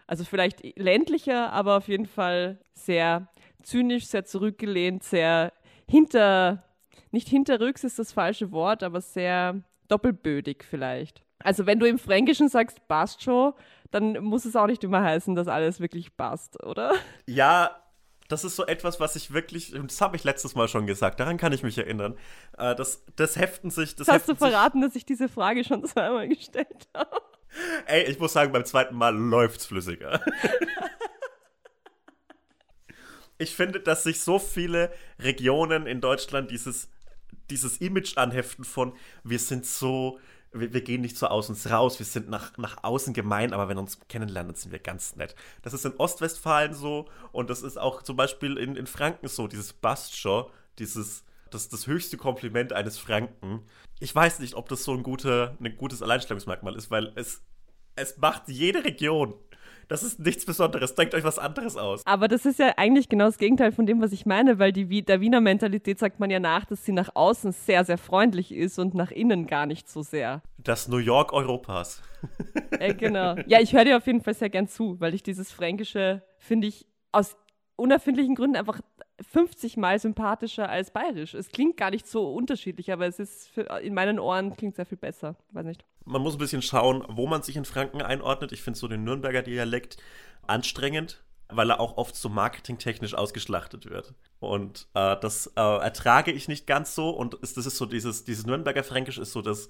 [0.07, 3.29] Also vielleicht ländlicher, aber auf jeden Fall sehr
[3.63, 5.53] zynisch, sehr zurückgelehnt, sehr
[5.87, 6.65] hinter,
[7.11, 11.23] nicht hinterrücks ist das falsche Wort, aber sehr doppelbödig vielleicht.
[11.41, 13.53] Also wenn du im Fränkischen sagst, passt schon,
[13.91, 16.93] dann muss es auch nicht immer heißen, dass alles wirklich passt, oder?
[17.27, 17.83] Ja,
[18.29, 21.39] das ist so etwas, was ich wirklich, das habe ich letztes Mal schon gesagt, daran
[21.39, 22.17] kann ich mich erinnern.
[22.59, 23.97] Äh, das, das heften sich.
[23.97, 27.23] Das Hast du verraten, dass ich diese Frage schon zweimal gestellt habe?
[27.87, 30.21] Ey, ich muss sagen, beim zweiten Mal läuft's flüssiger.
[33.39, 36.91] ich finde, dass sich so viele Regionen in Deutschland dieses,
[37.51, 38.93] dieses Image anheften von,
[39.25, 40.21] wir sind so,
[40.61, 43.69] wir, wir, gehen nicht so aus uns raus, wir sind nach, nach außen gemein, aber
[43.69, 45.35] wenn wir uns kennenlernen, sind wir ganz nett.
[45.63, 49.47] Das ist in Ostwestfalen so und das ist auch zum Beispiel in, in Franken so,
[49.49, 53.63] dieses Bastschor, dieses das, das höchste Kompliment eines Franken.
[54.01, 57.43] Ich weiß nicht, ob das so ein, guter, ein gutes Alleinstellungsmerkmal ist, weil es,
[57.97, 59.35] es macht jede Region.
[59.89, 60.95] Das ist nichts Besonderes.
[60.95, 62.07] Denkt euch was anderes aus.
[62.07, 65.03] Aber das ist ja eigentlich genau das Gegenteil von dem, was ich meine, weil die,
[65.03, 68.79] der Wiener Mentalität sagt man ja nach, dass sie nach außen sehr, sehr freundlich ist
[68.79, 70.43] und nach innen gar nicht so sehr.
[70.59, 72.03] Das New York Europas.
[72.79, 73.37] äh, genau.
[73.47, 76.67] Ja, ich höre dir auf jeden Fall sehr gern zu, weil ich dieses Fränkische, finde
[76.67, 77.37] ich, aus
[77.77, 78.81] unerfindlichen Gründen einfach
[79.21, 81.35] 50 Mal sympathischer als bayerisch.
[81.35, 84.87] Es klingt gar nicht so unterschiedlich, aber es ist für, in meinen Ohren klingt sehr
[84.87, 85.37] viel besser.
[85.53, 85.85] Weiß nicht.
[86.05, 88.53] Man muss ein bisschen schauen, wo man sich in Franken einordnet.
[88.53, 89.97] Ich finde so den Nürnberger Dialekt
[90.47, 94.15] anstrengend, weil er auch oft so marketingtechnisch ausgeschlachtet wird.
[94.39, 97.11] Und äh, das äh, ertrage ich nicht ganz so.
[97.11, 99.69] Und das ist so dieses, dieses Nürnberger Fränkisch ist so das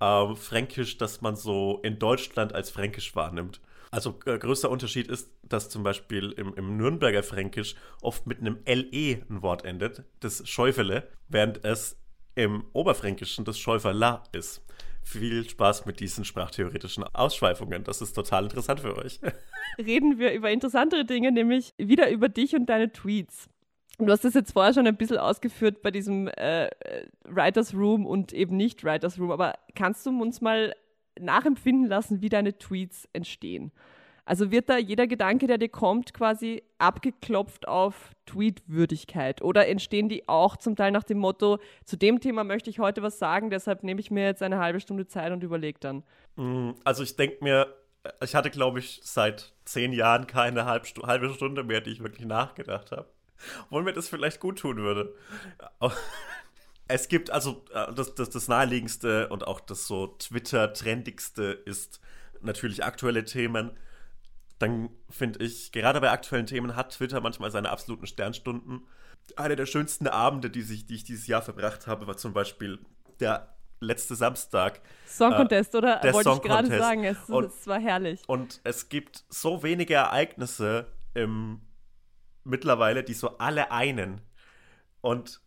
[0.00, 3.60] äh, Fränkisch, das man so in Deutschland als Fränkisch wahrnimmt.
[3.90, 8.58] Also äh, größter Unterschied ist, dass zum Beispiel im, im Nürnberger Fränkisch oft mit einem
[8.66, 11.96] LE ein Wort endet, das Schäufele, während es
[12.34, 14.64] im Oberfränkischen das Schäuferla ist.
[15.02, 17.82] Viel Spaß mit diesen sprachtheoretischen Ausschweifungen.
[17.82, 19.20] Das ist total interessant für euch.
[19.78, 23.48] Reden wir über interessantere Dinge, nämlich wieder über dich und deine Tweets.
[23.98, 26.70] Du hast das jetzt vorher schon ein bisschen ausgeführt bei diesem äh,
[27.24, 30.74] Writers Room und eben nicht Writers Room, aber kannst du uns mal
[31.20, 33.72] nachempfinden lassen, wie deine Tweets entstehen.
[34.28, 39.40] Also wird da jeder Gedanke, der dir kommt, quasi abgeklopft auf Tweetwürdigkeit?
[39.40, 43.02] Oder entstehen die auch zum Teil nach dem Motto, zu dem Thema möchte ich heute
[43.02, 46.02] was sagen, deshalb nehme ich mir jetzt eine halbe Stunde Zeit und überlege dann?
[46.36, 47.74] Mm, also ich denke mir,
[48.22, 52.92] ich hatte, glaube ich, seit zehn Jahren keine halbe Stunde mehr, die ich wirklich nachgedacht
[52.92, 53.08] habe.
[53.66, 55.14] Obwohl mir das vielleicht gut tun würde.
[56.88, 62.00] Es gibt also äh, das, das, das naheliegendste und auch das so Twitter-trendigste ist
[62.40, 63.76] natürlich aktuelle Themen.
[64.58, 68.86] Dann finde ich, gerade bei aktuellen Themen hat Twitter manchmal seine absoluten Sternstunden.
[69.36, 72.78] Einer der schönsten Abende, die, sich, die ich dieses Jahr verbracht habe, war zum Beispiel
[73.20, 74.80] der letzte Samstag.
[75.06, 76.02] Song Contest, äh, oder?
[76.02, 78.22] Wollte Song ich gerade sagen, es, und, es war herrlich.
[78.26, 81.60] Und es gibt so wenige Ereignisse im,
[82.44, 84.20] mittlerweile, die so alle einen.
[85.00, 85.40] Und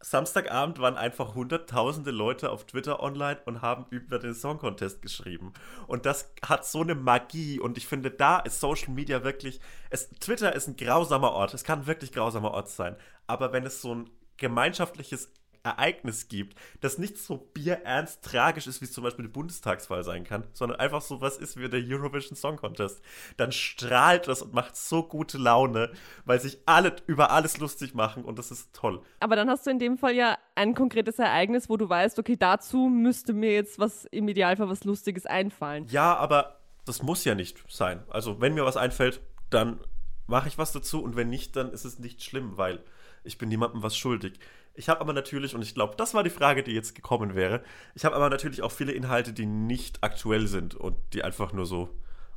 [0.00, 5.52] Samstagabend waren einfach hunderttausende Leute auf Twitter online und haben über den Song Contest geschrieben.
[5.86, 9.60] Und das hat so eine Magie und ich finde, da ist Social Media wirklich.
[9.90, 11.54] Es, Twitter ist ein grausamer Ort.
[11.54, 12.96] Es kann wirklich grausamer Ort sein.
[13.26, 15.32] Aber wenn es so ein gemeinschaftliches
[15.66, 20.24] Ereignis gibt, das nicht so bierernst tragisch ist, wie es zum Beispiel die Bundestagswahl sein
[20.24, 23.02] kann, sondern einfach so was ist wie der Eurovision Song Contest,
[23.36, 25.90] dann strahlt das und macht so gute Laune,
[26.24, 29.02] weil sich alle über alles lustig machen und das ist toll.
[29.20, 32.36] Aber dann hast du in dem Fall ja ein konkretes Ereignis, wo du weißt, okay,
[32.36, 35.86] dazu müsste mir jetzt was im Idealfall was Lustiges einfallen.
[35.88, 38.02] Ja, aber das muss ja nicht sein.
[38.08, 39.80] Also, wenn mir was einfällt, dann
[40.26, 42.82] mache ich was dazu und wenn nicht, dann ist es nicht schlimm, weil
[43.24, 44.38] ich bin niemandem was schuldig.
[44.76, 47.62] Ich habe aber natürlich, und ich glaube, das war die Frage, die jetzt gekommen wäre,
[47.94, 51.66] ich habe aber natürlich auch viele Inhalte, die nicht aktuell sind und die einfach nur
[51.66, 51.88] so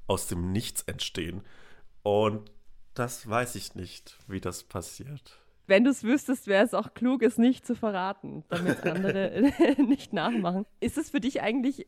[0.07, 1.41] aus dem Nichts entstehen.
[2.01, 2.51] Und
[2.93, 5.39] das weiß ich nicht, wie das passiert.
[5.67, 10.13] Wenn du es wüsstest, wäre es auch klug, es nicht zu verraten, damit andere nicht
[10.13, 10.65] nachmachen.
[10.79, 11.87] Ist es für dich eigentlich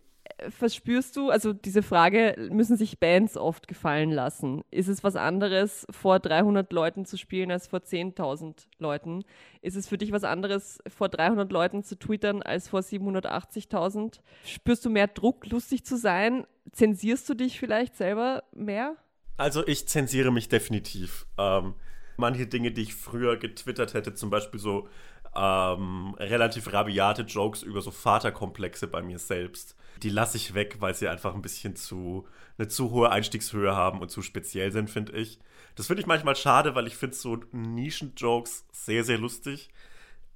[0.49, 4.63] verspürst du, also diese Frage müssen sich Bands oft gefallen lassen.
[4.71, 9.23] Ist es was anderes, vor 300 Leuten zu spielen als vor 10.000 Leuten?
[9.61, 14.19] Ist es für dich was anderes, vor 300 Leuten zu twittern als vor 780.000?
[14.45, 16.45] Spürst du mehr Druck, lustig zu sein?
[16.71, 18.95] Zensierst du dich vielleicht selber mehr?
[19.37, 21.25] Also ich zensiere mich definitiv.
[21.37, 21.75] Ähm,
[22.17, 24.87] manche Dinge, die ich früher getwittert hätte, zum Beispiel so
[25.35, 30.93] ähm, relativ rabiate Jokes über so Vaterkomplexe bei mir selbst die lasse ich weg, weil
[30.93, 35.13] sie einfach ein bisschen zu, eine zu hohe Einstiegshöhe haben und zu speziell sind, finde
[35.13, 35.39] ich.
[35.75, 39.69] Das finde ich manchmal schade, weil ich finde so Nischen-Jokes sehr, sehr lustig.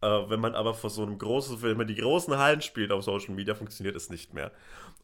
[0.01, 3.33] Äh, wenn man aber vor so einem großen Film die großen Hallen spielt auf Social
[3.33, 4.51] Media, funktioniert es nicht mehr.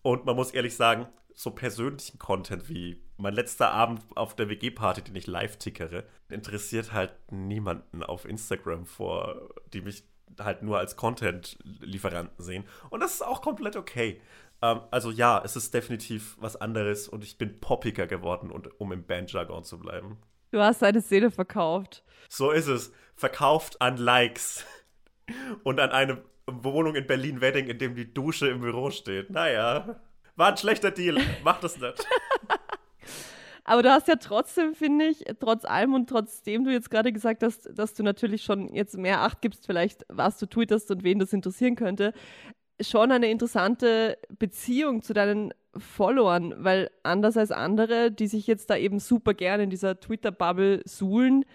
[0.01, 5.01] Und man muss ehrlich sagen, so persönlichen Content wie mein letzter Abend auf der WG-Party,
[5.01, 10.03] den ich live tickere, interessiert halt niemanden auf Instagram vor, die mich
[10.39, 12.65] halt nur als Content-Lieferanten sehen.
[12.89, 14.21] Und das ist auch komplett okay.
[14.61, 18.91] Ähm, also ja, es ist definitiv was anderes und ich bin poppiger geworden, und, um
[18.91, 20.17] im Bandjargon zu bleiben.
[20.51, 22.03] Du hast deine Seele verkauft.
[22.29, 22.91] So ist es.
[23.15, 24.65] Verkauft an Likes.
[25.63, 29.29] Und an eine Wohnung in Berlin-Wedding, in dem die Dusche im Büro steht.
[29.29, 30.01] Naja,
[30.35, 31.21] war ein schlechter Deal.
[31.43, 32.05] Mach das nicht.
[33.63, 37.43] Aber du hast ja trotzdem, finde ich, trotz allem und trotzdem du jetzt gerade gesagt
[37.43, 41.19] hast, dass du natürlich schon jetzt mehr Acht gibst, vielleicht was du tweetest und wen
[41.19, 42.13] das interessieren könnte,
[42.83, 48.75] schon eine interessante Beziehung zu deinen Followern, weil anders als andere, die sich jetzt da
[48.75, 51.45] eben super gerne in dieser Twitter-Bubble suhlen,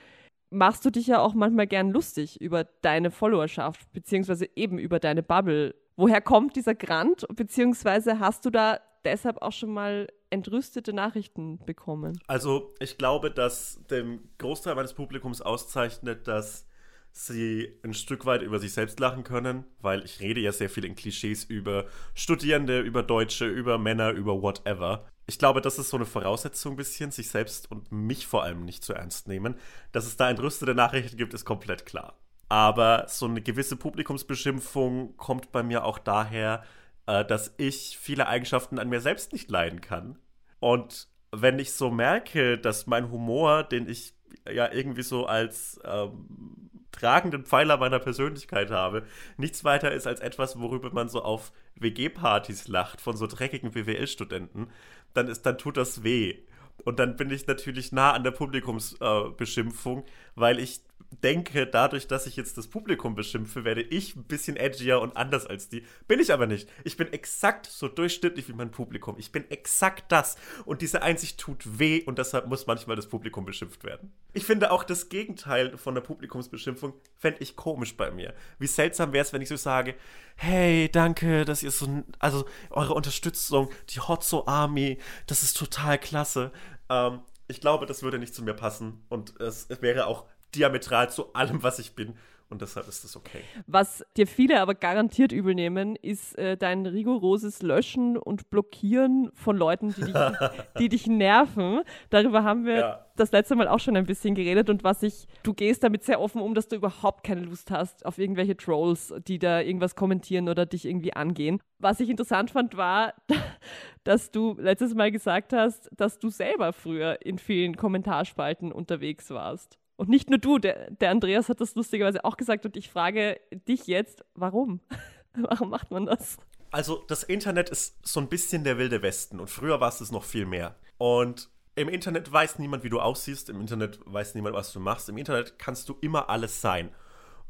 [0.51, 5.23] machst du dich ja auch manchmal gern lustig über deine Followerschaft, beziehungsweise eben über deine
[5.23, 5.75] Bubble.
[5.97, 12.19] Woher kommt dieser Grant, beziehungsweise hast du da deshalb auch schon mal entrüstete Nachrichten bekommen?
[12.27, 16.67] Also ich glaube, dass dem Großteil meines Publikums auszeichnet, dass
[17.17, 20.85] sie ein Stück weit über sich selbst lachen können, weil ich rede ja sehr viel
[20.85, 25.07] in Klischees über Studierende, über Deutsche, über Männer, über whatever.
[25.27, 28.65] Ich glaube, das ist so eine Voraussetzung ein bisschen, sich selbst und mich vor allem
[28.65, 29.57] nicht zu ernst nehmen.
[29.93, 32.19] Dass es da entrüstete Nachrichten gibt, ist komplett klar.
[32.49, 36.65] Aber so eine gewisse Publikumsbeschimpfung kommt bei mir auch daher,
[37.07, 40.19] äh, dass ich viele Eigenschaften an mir selbst nicht leiden kann.
[40.61, 44.15] Und wenn ich so merke, dass mein Humor, den ich
[44.49, 49.05] ja irgendwie so als ähm, tragenden Pfeiler meiner Persönlichkeit habe,
[49.37, 54.69] nichts weiter ist als etwas, worüber man so auf WG-Partys lacht von so dreckigen BWL-Studenten,
[55.15, 56.39] dann, dann tut das weh.
[56.85, 60.81] Und dann bin ich natürlich nah an der Publikumsbeschimpfung, äh, weil ich
[61.23, 65.47] denke, dadurch, dass ich jetzt das Publikum beschimpfe, werde ich ein bisschen edgier und anders
[65.47, 65.85] als die.
[66.09, 66.69] Bin ich aber nicht.
[66.85, 69.17] Ich bin exakt so durchschnittlich wie mein Publikum.
[69.19, 70.37] Ich bin exakt das.
[70.65, 74.13] Und diese Einsicht tut weh und deshalb muss manchmal das Publikum beschimpft werden.
[74.33, 78.35] Ich finde auch das Gegenteil von der Publikumsbeschimpfung fände ich komisch bei mir.
[78.59, 79.95] Wie seltsam wäre es, wenn ich so sage,
[80.37, 86.53] hey, danke, dass ihr so, also eure Unterstützung, die Hotzo Army, das ist total klasse.
[86.91, 91.33] Ähm, ich glaube, das würde nicht zu mir passen und es, wäre auch diametral zu
[91.35, 92.17] allem, was ich bin.
[92.49, 93.43] Und deshalb ist das okay.
[93.67, 99.57] Was dir viele aber garantiert übel nehmen, ist äh, dein rigoroses Löschen und Blockieren von
[99.57, 100.15] Leuten, die dich,
[100.79, 101.81] die dich nerven.
[102.11, 103.07] Darüber haben wir ja.
[103.17, 104.71] das letzte Mal auch schon ein bisschen geredet.
[104.71, 108.07] Und was ich, du gehst damit sehr offen um, dass du überhaupt keine Lust hast
[108.07, 111.61] auf irgendwelche Trolls, die da irgendwas kommentieren oder dich irgendwie angehen.
[111.81, 113.15] Was ich interessant fand, war,
[114.05, 119.81] dass du letztes Mal gesagt hast, dass du selber früher in vielen Kommentarspalten unterwegs warst.
[119.97, 123.41] Und nicht nur du, der, der Andreas hat das lustigerweise auch gesagt und ich frage
[123.51, 124.81] dich jetzt, warum?
[125.35, 126.37] warum macht man das?
[126.71, 130.13] Also das Internet ist so ein bisschen der wilde Westen und früher war es es
[130.13, 130.77] noch viel mehr.
[130.99, 135.09] Und im Internet weiß niemand, wie du aussiehst, im Internet weiß niemand, was du machst,
[135.09, 136.91] im Internet kannst du immer alles sein.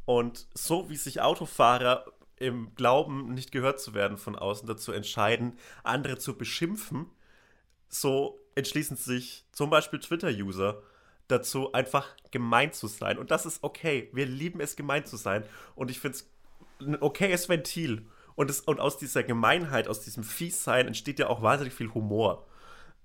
[0.05, 2.05] Und so wie sich Autofahrer
[2.37, 7.07] im Glauben, nicht gehört zu werden von außen, dazu entscheiden, andere zu beschimpfen,
[7.89, 10.83] so entschließen sich zum Beispiel Twitter-User
[11.29, 13.19] dazu, einfach gemein zu sein.
[13.19, 14.09] Und das ist okay.
[14.12, 15.45] Wir lieben es, gemein zu sein.
[15.75, 16.31] Und ich finde es
[16.81, 18.07] ein okayes Ventil.
[18.35, 22.45] Und, es, und aus dieser Gemeinheit, aus diesem Fiessein entsteht ja auch wahnsinnig viel Humor.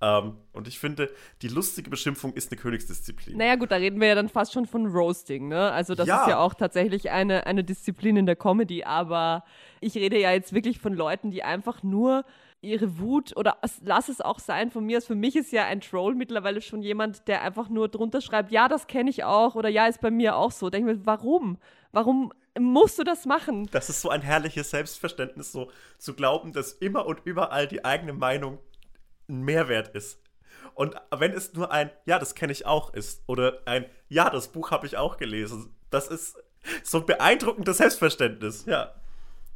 [0.02, 1.10] Ähm, und ich finde,
[1.42, 3.38] die lustige Beschimpfung ist eine Königsdisziplin.
[3.38, 5.72] Naja, gut, da reden wir ja dann fast schon von Roasting, ne?
[5.72, 6.24] Also, das Ja.
[6.24, 9.44] ist ja auch tatsächlich eine, eine Disziplin in der Comedy, aber
[9.80, 12.26] ich rede ja jetzt wirklich von Leuten, die einfach nur
[12.62, 15.02] ihre Wut oder lass es auch sein von mir.
[15.02, 18.68] Für mich ist ja ein Troll mittlerweile schon jemand, der einfach nur drunter schreibt, ja,
[18.68, 20.70] das kenne ich auch oder ja, ist bei mir auch so.
[20.70, 21.58] Denke ich mir, warum?
[21.92, 23.68] Warum musst du das machen?
[23.72, 28.14] Das ist so ein herrliches Selbstverständnis, so zu glauben, dass immer und überall die eigene
[28.14, 28.60] Meinung
[29.28, 30.20] ein Mehrwert ist.
[30.76, 34.50] Und wenn es nur ein Ja, das kenne ich auch ist oder ein Ja, das
[34.50, 36.38] Buch habe ich auch gelesen, das ist
[36.84, 38.66] so ein beeindruckendes Selbstverständnis.
[38.66, 38.94] Ja.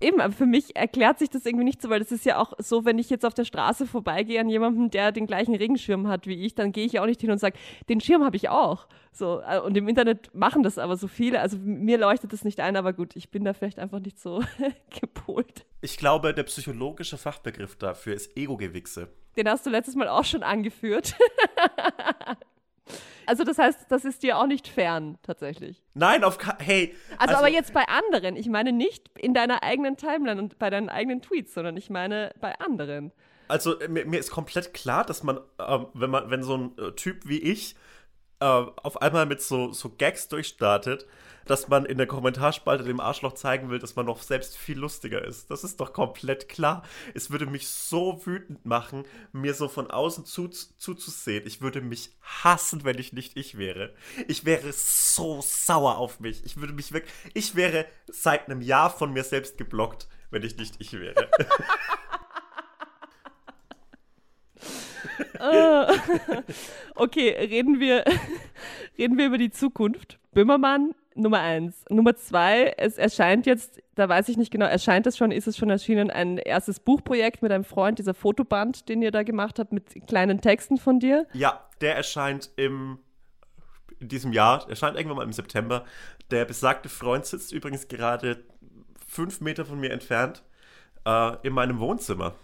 [0.02, 2.54] Eben, aber für mich erklärt sich das irgendwie nicht so, weil das ist ja auch
[2.58, 6.28] so, wenn ich jetzt auf der Straße vorbeigehe an jemandem, der den gleichen Regenschirm hat
[6.28, 8.50] wie ich, dann gehe ich ja auch nicht hin und sage, den Schirm habe ich
[8.50, 8.88] auch.
[9.14, 11.40] So, äh, und im Internet machen das aber so viele.
[11.40, 14.44] Also mir leuchtet das nicht ein, aber gut, ich bin da vielleicht einfach nicht so
[15.00, 15.66] gepolt.
[15.80, 19.08] Ich glaube, der psychologische Fachbegriff dafür ist Ego-Gewichse.
[19.38, 21.16] Den hast du letztes Mal auch schon angeführt.
[23.26, 25.84] also das heißt, das ist dir auch nicht fern, tatsächlich.
[25.94, 26.96] Nein, auf Hey.
[27.18, 28.36] Also, aber jetzt bei anderen.
[28.36, 32.34] Ich meine nicht in deiner eigenen Timeline und bei deinen eigenen Tweets, sondern ich meine
[32.40, 33.12] bei anderen.
[33.48, 36.78] Also äh, mir, mir ist komplett klar, dass man, ähm, wenn man, wenn so ein
[36.78, 37.76] äh, Typ wie ich
[38.40, 41.06] äh, auf einmal mit so, so Gags durchstartet,
[41.46, 45.24] dass man in der Kommentarspalte dem Arschloch zeigen will, dass man noch selbst viel lustiger
[45.24, 45.50] ist.
[45.52, 46.84] Das ist doch komplett klar.
[47.14, 51.46] Es würde mich so wütend machen, mir so von außen zu, zuzusehen.
[51.46, 53.94] Ich würde mich hassen, wenn ich nicht ich wäre.
[54.28, 56.44] Ich wäre so sauer auf mich.
[56.46, 60.58] Ich würde mich wirklich, ich wäre seit einem Jahr von mir selbst geblockt, wenn ich
[60.58, 61.30] nicht ich wäre.
[66.96, 68.06] Okay, reden wir,
[68.98, 70.18] reden wir über die Zukunft.
[70.34, 71.86] Böhmermann, Nummer eins.
[71.90, 75.58] Nummer zwei, es erscheint jetzt, da weiß ich nicht genau, erscheint es schon, ist es
[75.58, 79.72] schon erschienen, ein erstes Buchprojekt mit einem Freund, dieser Fotoband, den ihr da gemacht habt,
[79.72, 81.26] mit kleinen Texten von dir.
[81.34, 83.00] Ja, der erscheint im
[84.00, 85.86] in diesem Jahr, erscheint irgendwann mal im September.
[86.30, 88.44] Der besagte Freund sitzt übrigens gerade
[89.08, 90.44] fünf Meter von mir entfernt
[91.06, 92.36] äh, in meinem Wohnzimmer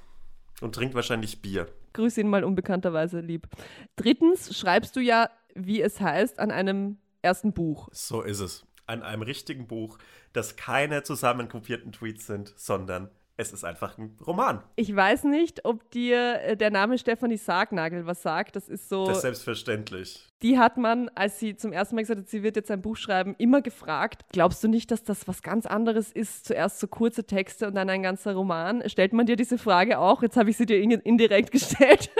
[0.62, 1.68] und trinkt wahrscheinlich Bier.
[1.94, 3.48] Grüß ihn mal unbekannterweise lieb.
[3.96, 7.90] Drittens schreibst du ja, wie es heißt, an einem ersten Buch.
[7.92, 8.66] So ist es.
[8.88, 9.98] An einem richtigen Buch,
[10.34, 14.62] das keine zusammenkopierten Tweets sind, sondern es ist einfach ein Roman.
[14.76, 18.56] Ich weiß nicht, ob dir äh, der Name Stefanie Sargnagel was sagt.
[18.56, 19.06] Das ist so.
[19.06, 20.28] Das ist selbstverständlich.
[20.44, 22.98] Die hat man, als sie zum ersten Mal gesagt hat, sie wird jetzt ein Buch
[22.98, 26.46] schreiben, immer gefragt, glaubst du nicht, dass das was ganz anderes ist?
[26.46, 28.88] Zuerst so kurze Texte und dann ein ganzer Roman.
[28.90, 30.22] Stellt man dir diese Frage auch?
[30.22, 32.12] Jetzt habe ich sie dir in- indirekt gestellt.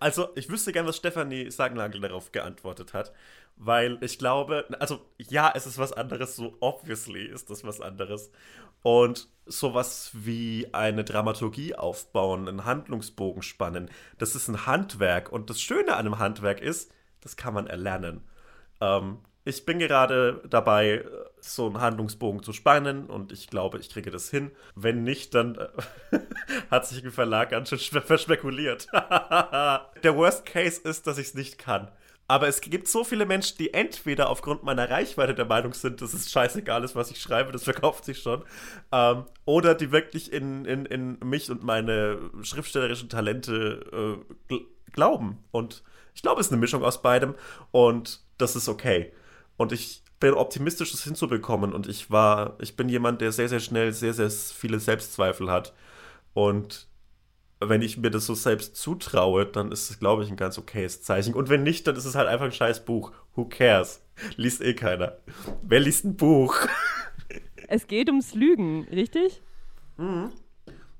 [0.00, 3.12] Also, ich wüsste gern, was Stefanie Sagnagel darauf geantwortet hat,
[3.56, 8.30] weil ich glaube, also ja, es ist was anderes, so obviously ist das was anderes.
[8.82, 15.32] Und sowas wie eine Dramaturgie aufbauen, einen Handlungsbogen spannen, das ist ein Handwerk.
[15.32, 18.22] Und das Schöne an einem Handwerk ist, das kann man erlernen.
[18.80, 21.04] Ähm, ich bin gerade dabei,
[21.40, 24.50] so einen Handlungsbogen zu spannen und ich glaube, ich kriege das hin.
[24.74, 26.18] Wenn nicht, dann äh,
[26.70, 28.88] hat sich ein Verlag ganz schön spe- verspekuliert.
[28.92, 31.90] Der Worst Case ist, dass ich es nicht kann.
[32.30, 36.12] Aber es gibt so viele Menschen, die entweder aufgrund meiner Reichweite der Meinung sind, dass
[36.12, 38.44] es scheißegal ist, was ich schreibe, das verkauft sich schon,
[38.92, 45.38] ähm, oder die wirklich in, in, in mich und meine schriftstellerischen Talente äh, gl glauben.
[45.52, 45.82] Und
[46.14, 47.34] ich glaube, es ist eine Mischung aus beidem
[47.70, 49.12] und das ist okay.
[49.58, 51.74] Und ich bin optimistisch, das hinzubekommen.
[51.74, 55.74] Und ich war, ich bin jemand, der sehr, sehr schnell sehr, sehr viele Selbstzweifel hat.
[56.32, 56.88] Und
[57.60, 61.02] wenn ich mir das so selbst zutraue, dann ist es, glaube ich, ein ganz okayes
[61.02, 61.34] Zeichen.
[61.34, 63.12] Und wenn nicht, dann ist es halt einfach ein scheiß Buch.
[63.34, 64.00] Who cares?
[64.36, 65.18] Liest eh keiner.
[65.62, 66.56] Wer liest ein Buch?
[67.68, 69.42] es geht ums Lügen, richtig?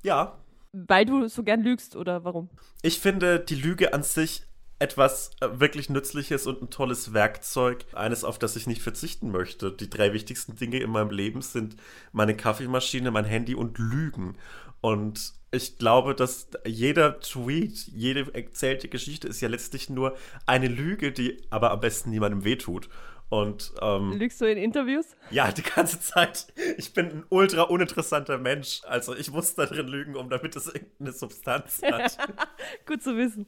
[0.02, 0.36] ja,
[0.72, 2.48] Weil du so gern lügst oder warum?
[2.82, 4.42] Ich finde die Lüge an sich
[4.78, 7.84] etwas äh, wirklich Nützliches und ein tolles Werkzeug.
[7.92, 9.72] Eines, auf das ich nicht verzichten möchte.
[9.72, 11.76] Die drei wichtigsten Dinge in meinem Leben sind
[12.12, 14.36] meine Kaffeemaschine, mein Handy und Lügen.
[14.80, 21.10] Und ich glaube, dass jeder Tweet, jede erzählte Geschichte ist ja letztlich nur eine Lüge,
[21.10, 22.88] die aber am besten niemandem wehtut.
[23.30, 25.16] Und ähm, Lügst du in Interviews?
[25.30, 26.46] ja, die ganze Zeit.
[26.78, 28.80] Ich bin ein ultra uninteressanter Mensch.
[28.86, 32.16] Also ich muss da drin lügen, um damit es irgendeine Substanz hat.
[32.86, 33.46] Gut zu wissen.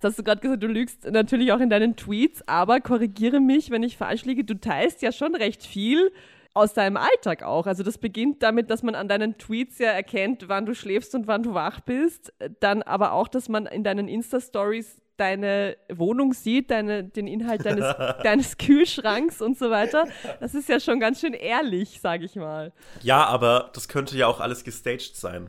[0.00, 3.70] Das hast du gerade gesagt, du lügst natürlich auch in deinen Tweets, aber korrigiere mich,
[3.70, 4.44] wenn ich falsch liege.
[4.44, 6.12] Du teilst ja schon recht viel
[6.56, 7.66] aus deinem Alltag auch.
[7.66, 11.26] Also das beginnt damit, dass man an deinen Tweets ja erkennt, wann du schläfst und
[11.26, 12.32] wann du wach bist.
[12.60, 17.94] Dann aber auch, dass man in deinen Insta-Stories deine Wohnung sieht, deine, den Inhalt deines,
[18.22, 20.06] deines Kühlschranks und so weiter.
[20.40, 22.72] Das ist ja schon ganz schön ehrlich, sage ich mal.
[23.02, 25.48] Ja, aber das könnte ja auch alles gestaged sein.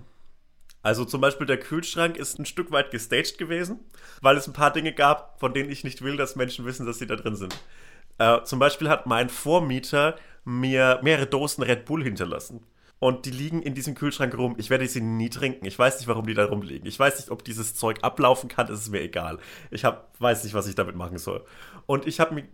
[0.87, 3.81] Also zum Beispiel der Kühlschrank ist ein Stück weit gestaged gewesen,
[4.21, 6.97] weil es ein paar Dinge gab, von denen ich nicht will, dass Menschen wissen, dass
[6.97, 7.53] sie da drin sind.
[8.19, 12.63] Äh, zum Beispiel hat mein Vormieter mir mehrere Dosen Red Bull hinterlassen
[12.99, 14.55] und die liegen in diesem Kühlschrank rum.
[14.57, 15.65] Ich werde sie nie trinken.
[15.65, 16.87] Ich weiß nicht, warum die da rumliegen.
[16.87, 18.71] Ich weiß nicht, ob dieses Zeug ablaufen kann.
[18.71, 19.37] Es ist mir egal.
[19.69, 21.45] Ich hab, weiß nicht, was ich damit machen soll.
[21.85, 22.47] Und ich habe mir,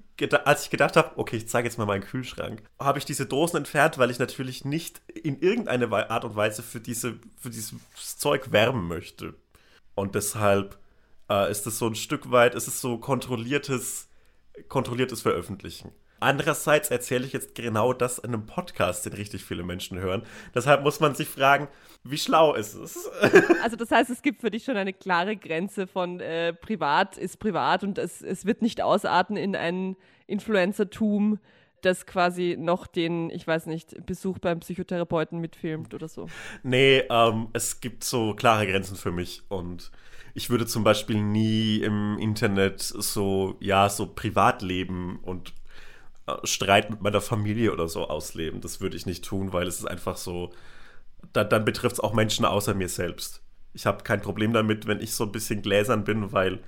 [0.46, 3.58] als ich gedacht habe, okay, ich zeige jetzt mal meinen Kühlschrank, habe ich diese Dosen
[3.58, 7.74] entfernt, weil ich natürlich nicht in irgendeine Art und Weise für, diese, für dieses
[8.18, 9.36] Zeug wärmen möchte.
[9.96, 10.78] Und deshalb
[11.30, 14.10] äh, ist es so ein Stück weit, ist es so kontrolliertes,
[14.68, 15.92] kontrolliertes Veröffentlichen.
[16.24, 20.24] Andererseits erzähle ich jetzt genau das in einem Podcast, den richtig viele Menschen hören.
[20.56, 21.68] Deshalb muss man sich fragen,
[22.04, 23.10] wie schlau ist es?
[23.64, 27.40] Also das heißt, es gibt für dich schon eine klare Grenze von äh, privat ist
[27.40, 29.96] privat und es, es wird nicht ausarten in ein
[30.28, 31.40] Influencertum,
[31.82, 36.28] das quasi noch den, ich weiß nicht, Besuch beim Psychotherapeuten mitfilmt oder so.
[36.64, 39.92] Nee, ähm, es gibt so klare Grenzen für mich und
[40.34, 45.54] ich würde zum Beispiel nie im Internet so, ja, so Privatleben und
[46.44, 48.62] Streit mit meiner Familie oder so ausleben.
[48.62, 50.52] Das würde ich nicht tun, weil es ist einfach so,
[51.34, 53.42] da, dann betrifft es auch Menschen außer mir selbst.
[53.74, 56.60] Ich habe kein Problem damit, wenn ich so ein bisschen gläsern bin, weil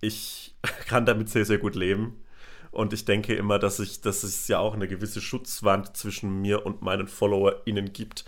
[0.00, 0.56] ich
[0.86, 2.22] kann damit sehr, sehr gut leben.
[2.70, 6.66] Und ich denke immer, dass, ich, dass es ja auch eine gewisse Schutzwand zwischen mir
[6.66, 8.24] und meinen FollowerInnen gibt.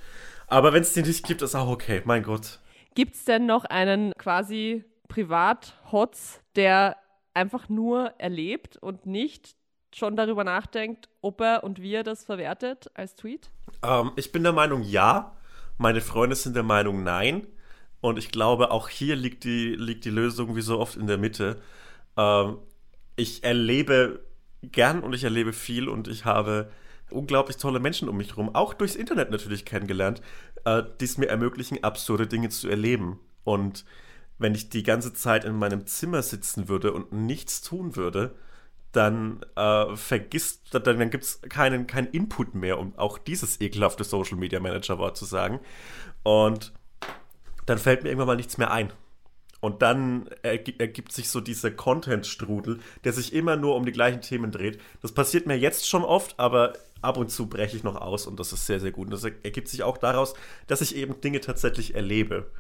[0.47, 2.59] Aber wenn es die nicht gibt, ist auch okay, mein Gott.
[2.95, 6.97] Gibt es denn noch einen quasi Privat-Hotz, der
[7.35, 9.55] einfach nur erlebt und nicht
[9.95, 13.51] schon darüber nachdenkt, ob er und wie er das verwertet als Tweet?
[13.83, 15.37] Ähm, ich bin der Meinung, ja.
[15.79, 17.47] Meine Freunde sind der Meinung, nein.
[18.01, 21.19] Und ich glaube, auch hier liegt die, liegt die Lösung wie so oft in der
[21.19, 21.61] Mitte.
[22.17, 22.59] Ähm,
[23.17, 24.21] ich erlebe
[24.63, 26.71] gern und ich erlebe viel und ich habe
[27.11, 30.23] unglaublich tolle Menschen um mich herum, auch durchs Internet natürlich kennengelernt,
[30.65, 33.19] äh, die es mir ermöglichen, absurde Dinge zu erleben.
[33.45, 33.85] Und
[34.39, 38.35] wenn ich die ganze Zeit in meinem Zimmer sitzen würde und nichts tun würde,
[38.93, 44.05] dann äh, vergisst, dann, dann gibt es keinen, keinen Input mehr, um auch dieses ekelhafte
[44.05, 45.61] Social Media Manager Wort zu sagen.
[46.23, 46.73] Und
[47.67, 48.93] dann fällt mir irgendwann mal nichts mehr ein.
[49.61, 54.51] Und dann ergibt sich so dieser Content-Strudel, der sich immer nur um die gleichen Themen
[54.51, 54.81] dreht.
[55.03, 56.73] Das passiert mir jetzt schon oft, aber
[57.03, 59.07] ab und zu breche ich noch aus und das ist sehr, sehr gut.
[59.07, 60.35] Und das ergibt sich auch daraus,
[60.67, 62.51] dass ich eben Dinge tatsächlich erlebe.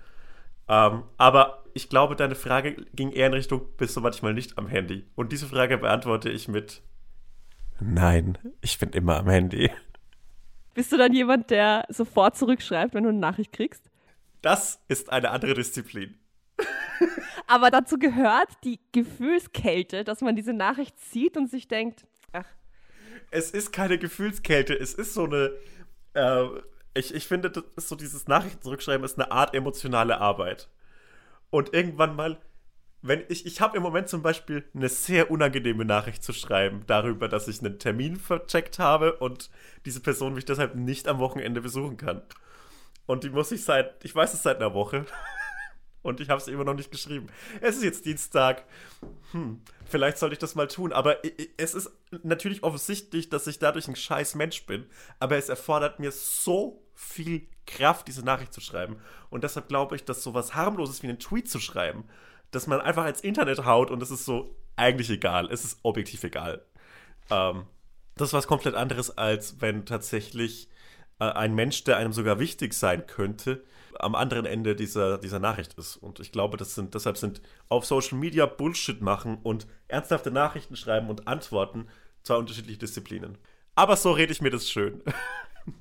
[0.70, 4.68] Ähm, aber ich glaube, deine Frage ging eher in Richtung, bist du manchmal nicht am
[4.68, 5.04] Handy?
[5.16, 6.80] Und diese Frage beantworte ich mit
[7.80, 9.70] Nein, ich bin immer am Handy.
[10.74, 13.90] Bist du dann jemand, der sofort zurückschreibt, wenn du eine Nachricht kriegst?
[14.42, 16.16] Das ist eine andere Disziplin.
[17.48, 22.44] Aber dazu gehört die Gefühlskälte, dass man diese Nachricht sieht und sich denkt, ach.
[23.33, 25.50] Es ist keine Gefühlskälte, es ist so eine,
[26.14, 26.46] äh,
[27.01, 30.69] ich, ich finde, das ist so dieses Nachrichten zurückschreiben ist eine Art emotionale Arbeit.
[31.51, 32.39] Und irgendwann mal,
[33.03, 37.29] wenn ich, ich habe im Moment zum Beispiel eine sehr unangenehme Nachricht zu schreiben darüber,
[37.29, 39.51] dass ich einen Termin vercheckt habe und
[39.85, 42.23] diese Person mich deshalb nicht am Wochenende besuchen kann.
[43.07, 45.07] Und die muss ich seit, ich weiß es seit einer Woche.
[46.03, 47.27] und ich habe es immer noch nicht geschrieben.
[47.61, 48.65] Es ist jetzt Dienstag.
[49.33, 50.93] Hm, vielleicht sollte ich das mal tun.
[50.93, 51.17] Aber
[51.57, 51.91] es ist
[52.23, 54.87] natürlich offensichtlich, dass ich dadurch ein scheiß Mensch bin.
[55.19, 58.97] Aber es erfordert mir so viel Kraft, diese Nachricht zu schreiben.
[59.31, 62.05] Und deshalb glaube ich, dass sowas harmloses wie einen Tweet zu schreiben,
[62.51, 65.51] dass man einfach ins Internet haut und es ist so eigentlich egal.
[65.51, 66.63] Es ist objektiv egal.
[67.31, 67.65] Ähm,
[68.17, 70.69] das ist was komplett anderes, als wenn tatsächlich
[71.21, 73.65] äh, ein Mensch, der einem sogar wichtig sein könnte,
[73.99, 75.97] am anderen Ende dieser, dieser Nachricht ist.
[75.97, 80.77] Und ich glaube, das sind, deshalb sind auf Social Media Bullshit machen und ernsthafte Nachrichten
[80.77, 81.89] schreiben und antworten
[82.23, 83.39] zwei unterschiedliche Disziplinen.
[83.75, 85.03] Aber so rede ich mir das schön.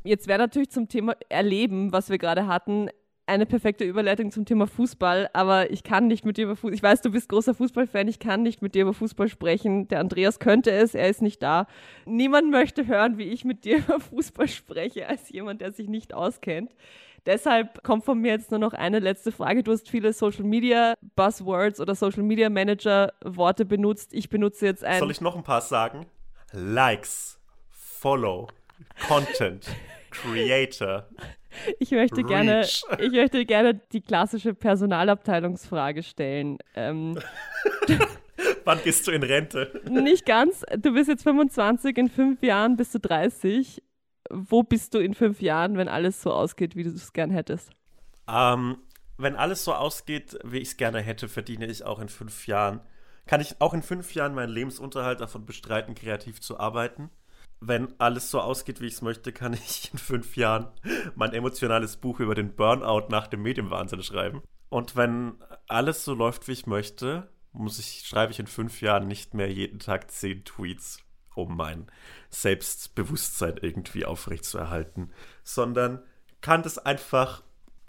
[0.04, 2.90] Jetzt wäre natürlich zum Thema Erleben, was wir gerade hatten,
[3.30, 6.84] eine perfekte Überleitung zum Thema Fußball, aber ich kann nicht mit dir über Fußball, ich
[6.84, 9.88] weiß, du bist großer Fußballfan, ich kann nicht mit dir über Fußball sprechen.
[9.88, 11.68] Der Andreas könnte es, er ist nicht da.
[12.06, 16.14] Niemand möchte hören, wie ich mit dir über Fußball spreche, als jemand, der sich nicht
[16.14, 16.74] auskennt.
[17.26, 19.62] Deshalb kommt von mir jetzt nur noch eine letzte Frage.
[19.62, 24.14] Du hast viele Social Media Buzzwords oder Social Media Manager Worte benutzt.
[24.14, 25.00] Ich benutze jetzt ein.
[25.00, 26.06] Soll ich noch ein paar sagen?
[26.52, 28.48] Likes, Follow,
[29.08, 29.66] Content,
[30.12, 31.08] Creator.
[31.80, 32.62] Ich möchte, gerne,
[33.00, 36.58] ich möchte gerne die klassische Personalabteilungsfrage stellen.
[36.76, 37.18] Ähm,
[38.66, 39.82] Wann gehst du in Rente?
[39.90, 40.64] Nicht ganz.
[40.78, 43.82] Du bist jetzt 25, in fünf Jahren bist du 30
[44.32, 47.72] wo bist du in fünf Jahren, wenn alles so ausgeht, wie du es gern hättest?
[48.28, 48.78] Ähm,
[49.18, 52.82] wenn alles so ausgeht, wie ich es gerne hätte, verdiene ich auch in fünf Jahren
[53.30, 57.12] kann ich auch in fünf Jahren meinen Lebensunterhalt davon bestreiten, kreativ zu arbeiten.
[57.62, 60.68] Wenn alles so ausgeht, wie ich es möchte, kann ich in fünf Jahren
[61.16, 64.42] mein emotionales Buch über den Burnout nach dem Medienwahnsinn schreiben.
[64.70, 65.36] Und wenn
[65.68, 69.52] alles so läuft, wie ich möchte, muss ich, schreibe ich in fünf Jahren nicht mehr
[69.52, 71.00] jeden Tag zehn Tweets,
[71.36, 71.88] um mein
[72.30, 75.12] Selbstbewusstsein irgendwie aufrechtzuerhalten,
[75.44, 76.04] sondern
[76.42, 77.44] kann das einfach,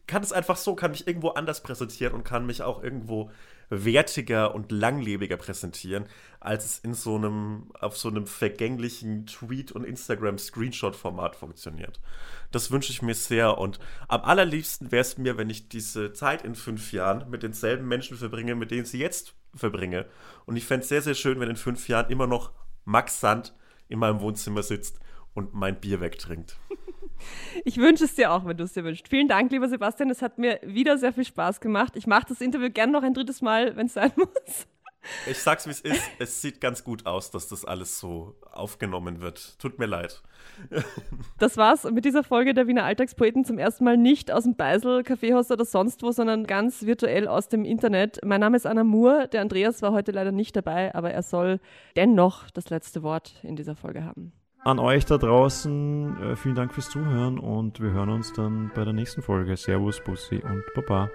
[0.07, 3.31] kann es einfach so, kann mich irgendwo anders präsentieren und kann mich auch irgendwo
[3.71, 6.07] wertiger und langlebiger präsentieren,
[6.41, 12.01] als es in so einem, auf so einem vergänglichen Tweet- und Instagram-Screenshot-Format funktioniert.
[12.51, 16.43] Das wünsche ich mir sehr und am allerliebsten wäre es mir, wenn ich diese Zeit
[16.43, 20.07] in fünf Jahren mit denselben Menschen verbringe, mit denen sie jetzt verbringe.
[20.47, 22.53] Und ich fände es sehr, sehr schön, wenn in fünf Jahren immer noch
[22.85, 23.55] Max Sand
[23.89, 24.99] in meinem Wohnzimmer sitzt
[25.35, 26.57] und mein Bier wegtrinkt.
[27.65, 29.09] Ich wünsche es dir auch, wenn du es dir wünschst.
[29.09, 30.11] Vielen Dank, lieber Sebastian.
[30.11, 31.97] Es hat mir wieder sehr viel Spaß gemacht.
[31.97, 34.67] Ich mache das Interview gerne noch ein drittes Mal, wenn es sein muss.
[35.27, 36.03] Ich sag's, wie es ist.
[36.19, 39.59] Es sieht ganz gut aus, dass das alles so aufgenommen wird.
[39.59, 40.23] Tut mir leid.
[41.39, 43.45] Das war's mit dieser Folge der Wiener Alltagspoeten.
[43.45, 47.49] Zum ersten Mal nicht aus dem Beisel, Kaffeehaus oder sonst wo, sondern ganz virtuell aus
[47.49, 48.21] dem Internet.
[48.25, 49.29] Mein Name ist Anna Moore.
[49.29, 51.61] Der Andreas war heute leider nicht dabei, aber er soll
[51.97, 54.33] dennoch das letzte Wort in dieser Folge haben.
[54.63, 58.85] An euch da draußen, äh, vielen Dank fürs Zuhören und wir hören uns dann bei
[58.85, 59.57] der nächsten Folge.
[59.57, 61.11] Servus, Bussi und Baba.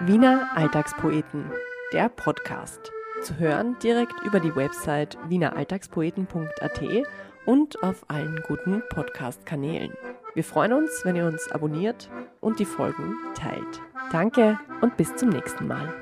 [0.00, 1.44] Wiener Alltagspoeten,
[1.92, 2.90] der Podcast.
[3.22, 6.82] Zu hören direkt über die Website wieneralltagspoeten.at
[7.46, 9.92] und auf allen guten Podcast-Kanälen.
[10.34, 13.80] Wir freuen uns, wenn ihr uns abonniert und die Folgen teilt.
[14.10, 15.94] Danke und bis zum nächsten Mal.